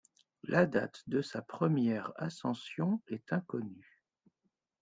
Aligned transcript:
La 0.41 0.65
date 0.65 1.03
de 1.05 1.21
sa 1.21 1.43
première 1.43 2.11
ascension 2.19 3.03
est 3.09 3.31
inconnue. 3.33 4.01